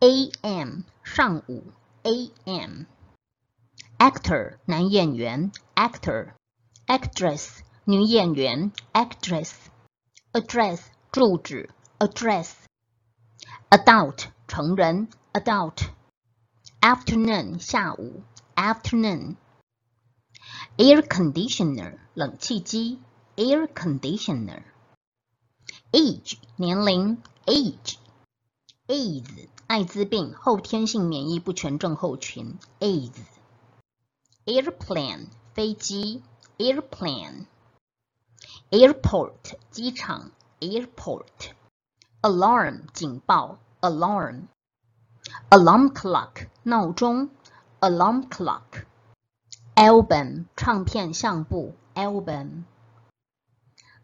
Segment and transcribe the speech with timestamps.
[0.00, 0.84] a.m.
[1.02, 1.64] 上午
[2.02, 2.86] a.m.
[3.98, 6.32] actor 男演员 actor
[6.86, 9.52] actress 女演员 actress
[10.32, 10.80] address
[11.10, 12.50] 住址 address
[13.70, 15.88] adult 成人 adult
[16.80, 18.22] afternoon 下午
[18.54, 19.36] afternoon
[20.76, 22.98] air conditioner 冷气机
[23.36, 24.64] air conditioner
[25.92, 27.96] age 年龄 age
[28.86, 33.21] AIDS 艾滋病后天性免疫不全症候群 AIDS
[34.45, 36.23] airplane 飞机
[36.57, 37.45] airplane
[38.71, 41.51] airport 机场 airport
[42.23, 44.47] alarm 警报 alarm
[45.51, 47.29] alarm clock 闹钟
[47.79, 48.85] alarm clock
[49.75, 52.63] album 唱片相簿 album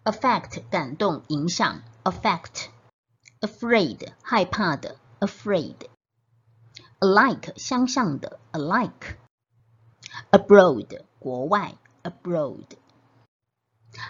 [0.04, 2.68] affect 感动影响 affect
[3.41, 5.77] afraid 害怕的 afraid
[7.01, 9.16] alike 相像的 alike
[10.30, 12.66] abroad 国外 abroad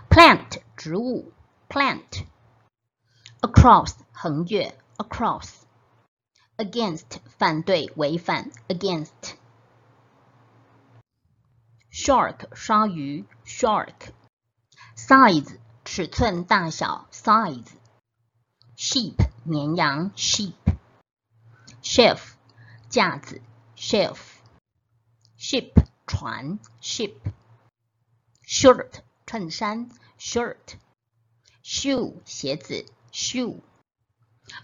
[0.09, 1.33] plant 植物
[1.69, 2.25] plant
[3.41, 5.62] across 横越 across
[6.56, 9.34] against 反对违反 against
[11.91, 14.12] shark 鲨鱼 shark
[14.97, 17.67] size 尺寸大小 size
[18.77, 20.64] sheep 绵羊 sheep
[21.96, 22.36] Shelf
[22.90, 23.42] 架子
[23.78, 24.18] shelf
[25.38, 25.72] ship
[26.06, 27.16] 船 ship
[28.46, 30.76] shirt 衬衫 shirt
[31.64, 33.62] shoe 鞋子 shoe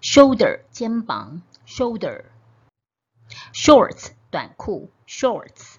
[0.01, 2.25] shoulder 肩膀 shoulder
[3.53, 5.77] shorts 短裤 shorts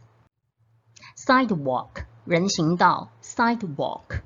[1.19, 4.23] sidewalk 人行道 sidewalk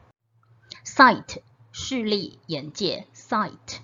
[0.85, 3.81] sight 视力眼界 sight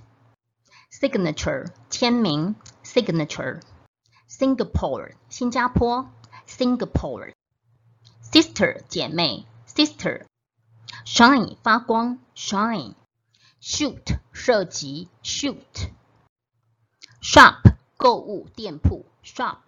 [0.92, 2.54] signature 签名
[2.91, 3.61] signature
[4.27, 6.09] Singapore 新加坡
[6.47, 7.33] Singapore
[8.21, 10.25] sister 姐妹 sister
[11.05, 12.95] shine 发光 shine
[13.61, 15.91] shoot 射击 shoot
[17.21, 19.59] shop 购物店铺 shop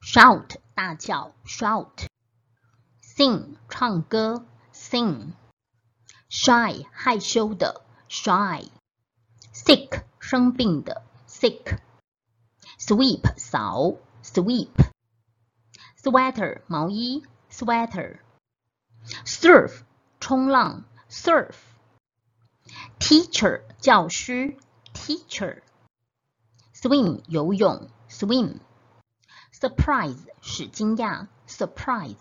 [0.00, 2.06] shout 大叫 shout
[3.02, 5.32] sing 唱歌 sing
[6.30, 8.68] shy 害羞的 shy
[9.52, 11.78] sick 生病的 sick
[12.77, 14.75] Sweep 扫 sweep
[15.95, 18.19] sweater 毛衣 sweater
[19.25, 19.83] surf
[20.19, 21.55] 冲浪 surf
[22.99, 24.55] teacher 教师
[24.93, 25.61] teacher
[26.73, 28.59] swim 游泳 swim
[29.51, 32.17] surprise 使惊讶 surprise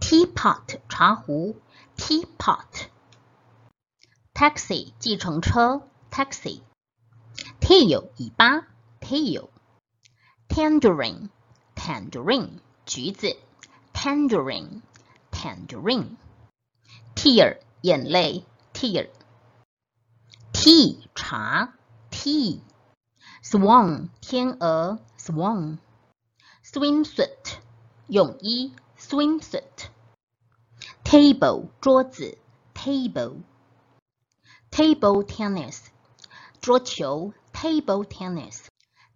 [0.00, 1.56] teapot 茶壶
[1.96, 2.88] teapot
[4.34, 6.60] taxi 计程车 taxi
[7.60, 8.66] tail 尾巴
[9.07, 9.49] tail
[10.47, 11.29] tangerine
[11.75, 13.35] tangerine 橘子
[13.93, 14.81] tangerine
[15.31, 16.17] tangerine
[17.15, 19.09] tear 眼泪 tear
[20.53, 21.73] tea 茶
[22.09, 22.61] tea
[23.41, 25.77] swan 天鹅 swan
[26.63, 27.57] swimsuit
[28.07, 29.89] 泳衣 swimsuit
[31.03, 32.37] table 桌子
[32.73, 33.41] table
[34.71, 35.81] table tennis
[36.61, 38.66] 桌球 table tennis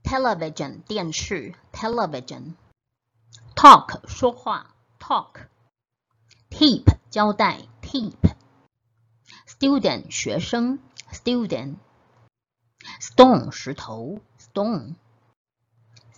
[0.07, 2.53] television 电视 television
[3.55, 5.47] talk 说话 talk
[6.49, 8.15] tip 胶带 tip
[9.45, 10.79] student 学生
[11.11, 11.75] student
[13.01, 14.95] stone 石头 stone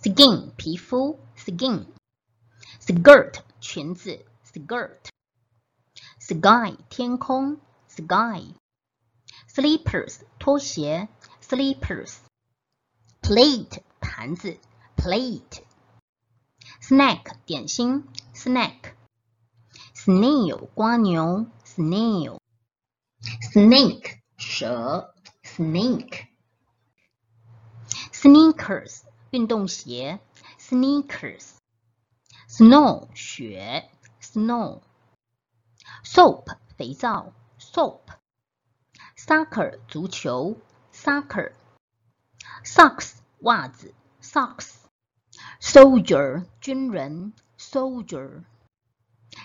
[0.00, 1.86] skin 皮肤 skin
[2.80, 5.00] skirt 裙子 skirt
[6.20, 7.58] sky 天空
[7.88, 8.54] sky
[9.52, 11.08] slippers 拖鞋
[11.42, 12.18] slippers
[13.24, 14.58] plate 盘子
[14.96, 15.62] plate
[16.80, 18.94] snack 点心 snack
[19.94, 22.38] snail 蜗牛 snail
[23.52, 26.26] snake 蛇 snake
[28.12, 30.20] sneakers 运动鞋
[30.58, 31.52] sneakers
[32.48, 33.88] snow 雪
[34.20, 34.80] snow
[36.04, 38.00] soap 肥皂 soap
[39.16, 40.56] soccer 足球
[40.92, 41.52] soccer
[42.64, 44.74] socks 袜子 socks
[45.60, 48.44] soldier 军人 soldier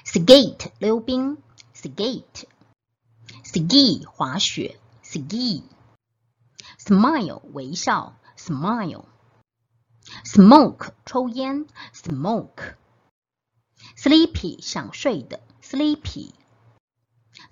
[0.05, 1.37] skate 溜冰
[1.73, 2.45] skate
[3.43, 5.63] ski 滑雪 ski
[6.77, 9.05] smile 微笑 smile
[10.23, 12.75] smoke 抽烟 smoke
[13.97, 16.33] sleepy 想睡的 sleepy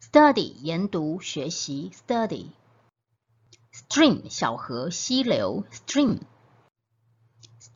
[0.00, 2.48] study 研读、学习，study。
[3.72, 6.20] stream 小河、溪流，stream。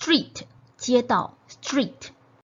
[0.08, 0.46] Street
[0.78, 2.17] 街道，street。